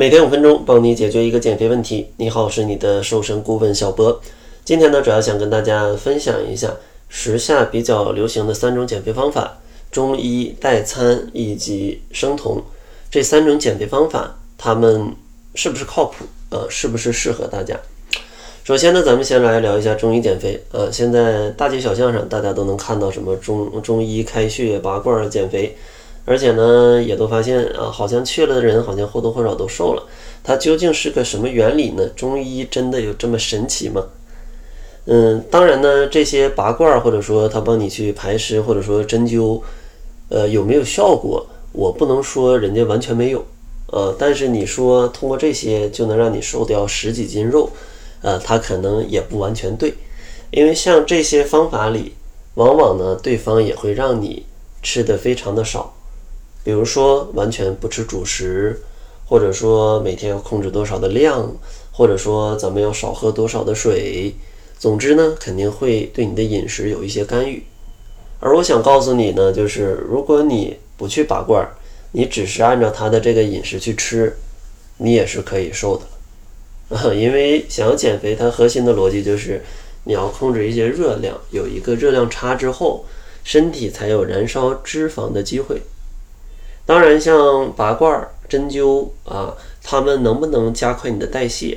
[0.00, 2.06] 每天五分钟，帮你解决一个减肥问题。
[2.18, 4.20] 你好，我是你的瘦身顾问小博。
[4.64, 6.72] 今天呢，主要想跟大家分享一下
[7.08, 9.58] 时下比较流行的三种减肥方法：
[9.90, 12.62] 中医、代餐以及生酮
[13.10, 15.16] 这三种减肥方法，它们
[15.56, 16.24] 是不是靠谱？
[16.50, 17.76] 呃，是不是适合大家？
[18.62, 20.62] 首先呢，咱们先来聊一下中医减肥。
[20.70, 25.76] 呃，现在大街小巷上大家都能看到什么中中医开穴、拔罐减肥。
[26.28, 30.02] 而且呢，也都发现啊，好像去了的人好像或多或少都瘦了。
[30.44, 32.06] 它究竟是个什么原理呢？
[32.14, 34.04] 中医真的有这么神奇吗？
[35.06, 39.62] 嗯，当然呢，这些拔罐或者说他帮你去排湿或者说针灸，
[40.28, 41.46] 呃，有没有效果？
[41.72, 43.44] 我不能说人家完全没有，
[43.86, 47.70] 呃，但是你说通过这些就能让你瘦掉十几斤肉，
[48.20, 49.94] 呃，它可能也不完全对，
[50.50, 52.12] 因为像这些方法里，
[52.54, 54.44] 往往呢，对方也会让你
[54.82, 55.94] 吃的非常的少。
[56.64, 58.80] 比如说完全不吃主食，
[59.26, 61.56] 或者说每天要控制多少的量，
[61.92, 64.34] 或者说咱们要少喝多少的水。
[64.78, 67.64] 总之呢，肯定会对你的饮食有一些干预。
[68.40, 71.68] 而我想告诉你呢，就是如果你不去拔罐，
[72.12, 74.36] 你只是按照他的这个饮食去吃，
[74.98, 76.96] 你也是可以瘦的。
[76.96, 79.64] 啊， 因为想要减肥，它核心的逻辑就是
[80.04, 83.04] 你要控制一些热量，有一个热量差之后，
[83.42, 85.82] 身体才有燃烧脂肪的机会。
[86.88, 91.76] 当然，像拔罐、针灸啊，他们能不能加快你的代谢？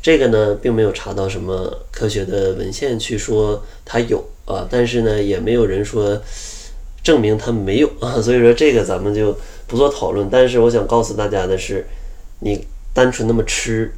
[0.00, 6.16] 这个呢，并没有查到什么科学的文献去说它有啊，但是呢，也没有人说
[7.02, 10.28] 证明它没有啊， 所以说这个咱们就不做讨论。
[10.30, 11.84] 但是我想告诉大家的是，
[12.38, 13.90] 你单纯那么吃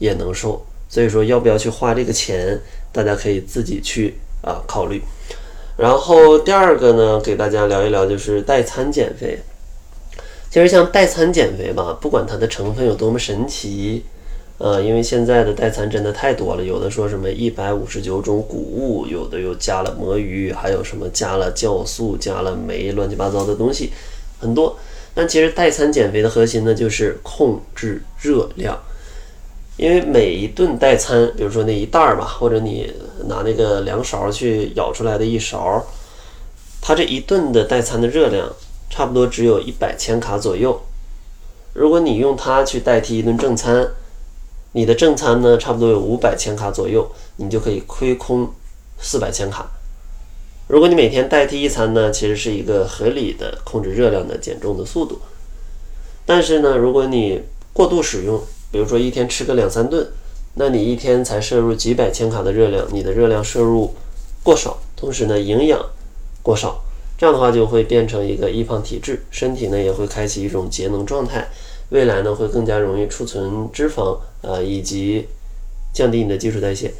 [0.00, 5.00] 也能瘦，所以说要不要去花这个钱，大家可以自己去啊考虑。
[5.76, 9.38] 然后第二个呢，给大家聊一聊就是代餐减肥。
[10.50, 14.02] 其实像代餐减肥吧，不管它的成分有多么神奇，
[14.56, 23.92] 呃，因为现在的代餐真的太多了，有的说什么一百五十九种谷物，有的又加了魔芋，还有什么加了酵素、加了酶，乱七八糟的东西
[24.40, 24.74] 很多。
[25.14, 28.78] 但其实代餐减肥的核心呢，就是控制热量，
[29.76, 32.90] 因为每一顿代餐，比如说那一袋儿吧，或者你
[33.26, 35.84] 拿那个量勺去舀出来的一勺，
[36.80, 38.50] 它这一顿的代餐的热量。
[38.90, 40.80] 差不多只有一百千卡左右。
[41.74, 43.88] 如果你用它去代替一顿正餐，
[44.72, 48.52] 你的正餐呢，差不多有五百千卡左右，你就可以亏空
[48.98, 49.70] 四百千卡。
[50.66, 55.20] 如果你每天代替一餐呢，其实是一个合理的控制热量的减重的速度。
[56.26, 60.06] 但是呢，如果你过度使用，比如说一天吃个两三顿，
[60.54, 63.94] 那你一天才摄入几百千卡的热量，你的热量摄入
[64.42, 65.80] 过少，同时呢，营养
[66.42, 66.82] 过少。
[67.18, 71.48] 这样的话就会变成一个易胖体质，身体呢也会开启一种节能状态，
[71.88, 75.26] 未来呢会更加容易储存脂肪，呃以及
[75.92, 76.92] 降低你的基础代谢。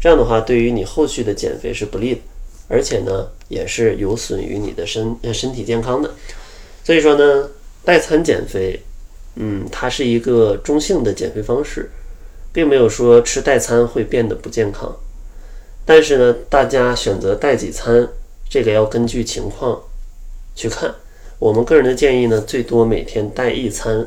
[0.00, 2.20] 这样的话对于你后续的减肥是不利的，
[2.68, 6.10] 而且呢也是有损于你的身身体健康的。
[6.82, 7.50] 所以说呢，
[7.84, 8.80] 代餐减肥，
[9.34, 11.90] 嗯，它是一个中性的减肥方式，
[12.50, 14.96] 并没有说吃代餐会变得不健康。
[15.84, 18.08] 但是呢，大家选择代几餐。
[18.48, 19.80] 这个要根据情况
[20.54, 20.94] 去看。
[21.38, 24.06] 我们个人的建议呢，最多每天带一餐，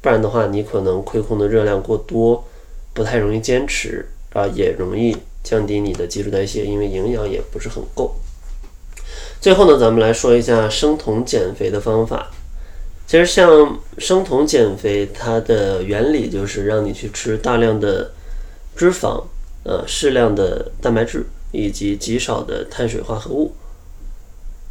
[0.00, 2.44] 不然的话，你可能亏空的热量过多，
[2.94, 8.14] 不太容易坚持啊，也容易降低你的基础代谢，因为营养也不是很够。
[9.40, 12.30] 最后呢，咱们来说一下生酮减肥的方法。
[13.06, 18.12] 其实像生酮减肥，它的原理就是让你去吃大量的
[18.74, 19.24] 脂肪，
[19.64, 23.52] 呃，适量的蛋白质以及极少的碳水化合物。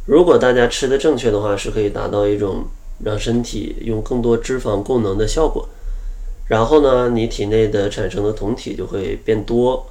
[0.04, 2.64] 如果大家吃的正确的话，是可以达到一种
[3.04, 5.68] 让身体用更多脂肪供能的效果。
[6.48, 9.86] 然后呢，你体内的产生的酮体就会变多，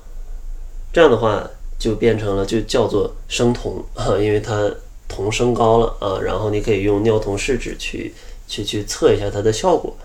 [0.92, 1.50] 这样的话
[1.80, 4.70] 就变成了就叫做升酮啊， 因为它
[5.08, 6.20] 酮升高了啊。
[6.22, 8.14] 然后你可以用尿酮试纸去
[8.48, 9.96] 去去测一下它的效果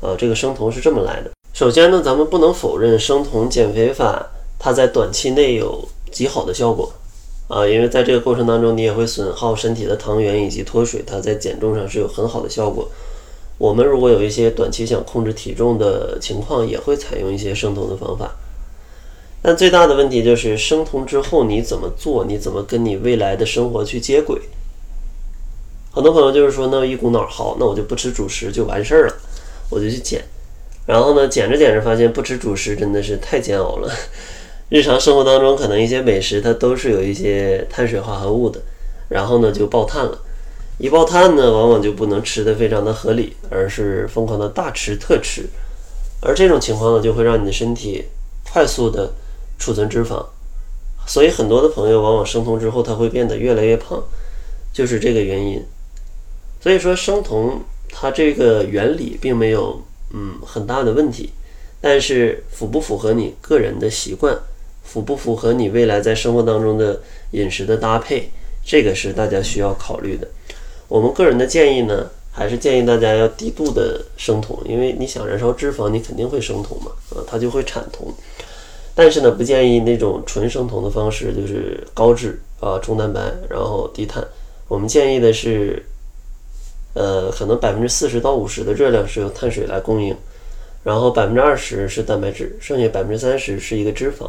[0.00, 0.16] 啊。
[0.18, 1.30] 这个升酮是这么来的。
[1.52, 4.26] 首先呢，咱们不能否认升酮减肥法
[4.58, 6.90] 它在短期内有极好的效果。
[7.50, 12.88] 啊，因为在这个过程当中，你也会损耗身体的糖原以及脱水，它在减重上是有很好的效果。
[13.58, 18.36] 我们如果有一些短期想控制体重的情况，也会采用一些生酮的方法。
[19.42, 22.24] 但最大的问题就是生酮之后你怎么做？
[22.24, 24.40] 你怎么跟你未来的生活去接轨？
[25.90, 29.14] 很多朋友就是说，那一股脑好，那我就不吃主食就完事儿了，
[29.70, 30.22] 我就去减。
[30.86, 33.92] 然后呢，减着减着发现不吃主食真的是太煎熬了。
[34.70, 38.62] 日常生活当中，可能一些美食它都是有一些碳水化合物的，
[39.08, 40.16] 然后呢就爆碳了。
[40.78, 45.44] 一爆碳呢，往往就不能吃的非常的合理，而是疯狂的大吃特吃，
[46.22, 48.04] 而这种情况呢，就会让你的身体
[48.44, 49.12] 快速的
[49.58, 50.24] 储存脂肪，
[51.04, 54.00] 所以很多的朋友往往生酮之后，他会变得越来越胖，
[54.72, 55.60] 就是这个原因。
[56.60, 59.82] 所以说生酮它这个原理并没有
[60.14, 61.32] 嗯很大的问题，
[61.80, 64.38] 但是符不符合你个人的习惯，
[64.90, 67.00] 符不符合你未来在生活当中的
[67.30, 68.28] 饮食的搭配，
[68.64, 70.26] 这个是大家需要考虑的。
[70.88, 78.12] 我们个人的建议呢，还是建议大家要低度的生酮，因为你想燃烧脂肪，你肯定会生酮嘛，啊，它就会产酮。
[78.94, 84.26] 但是呢，不建议那种纯生酮的方式，就是高脂啊、中蛋白，然后低碳。
[84.66, 85.82] 我们建议的是。
[86.92, 90.12] 呃，可能百分之四十到五十的热量是由碳水来供应，
[90.82, 94.28] 然后百分之二十是蛋白质，剩下百分之三十是一个脂肪。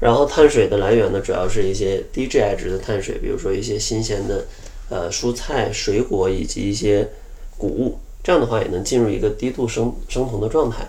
[0.00, 4.44] 然后碳水的来源呢，主要是一些低 GI 值的碳水，比如说一些新鲜的
[4.88, 7.08] 呃蔬菜、水果以及一些
[7.56, 10.88] 谷物，这样的话也能进入一个低度生生酮的状态。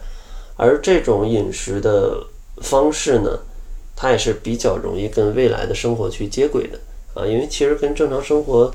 [0.55, 2.23] 而这种饮食的
[2.61, 3.39] 方式呢，
[3.95, 6.79] 它也是比较容易跟未来的生活去接轨的
[7.13, 8.73] 啊，因为其实跟正常生活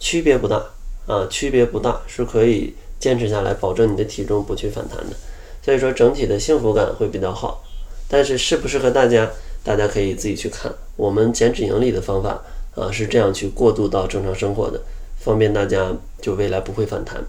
[0.00, 0.64] 区别不大。
[1.06, 5.16] 啊，区别不大，是可以坚持下来，保证你的体重不去反弹的。
[5.62, 7.64] 所以说整体的幸福感会比较好。
[8.10, 9.30] 但是适不适合大家，
[9.64, 10.72] 大家可以自己去看。
[10.96, 12.42] 我们减脂盈利的方法
[12.74, 14.80] 啊，是这样去过渡到正常生活的，
[15.18, 17.22] 方便大家就未来不会反弹。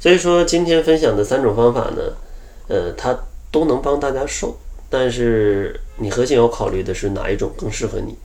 [0.00, 2.12] 所以说今天分享的三种方法呢，
[2.68, 3.18] 呃，它
[3.50, 4.56] 都能帮大家瘦，
[4.88, 8.16] 但是你核心要考虑的是哪一种更适合你，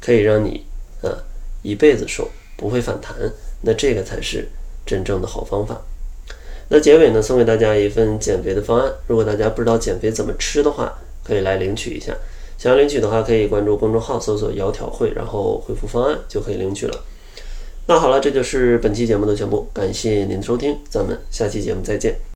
[0.00, 0.64] 可以让你
[1.02, 1.16] 呃
[1.62, 3.14] 一辈子瘦，不会反弹。
[3.62, 4.48] 那这个才是
[4.84, 5.80] 真正的好方法。
[6.68, 8.92] 那结尾呢，送给大家一份减肥的方案。
[9.06, 10.92] 如果大家不知道减肥怎么吃的话，
[11.24, 12.14] 可以来领取一下。
[12.58, 17.04] 想要领取的话，可以关注公众号，搜索“窈窕会”，然后回复“方案”就可以领取了。
[17.86, 22.16] 那好了，这就是本期节目的全部，感谢您的收听，咱们下期节目再见。